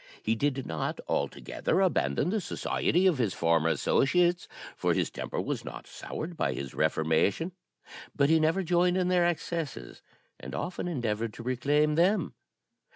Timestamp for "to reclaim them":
11.35-12.33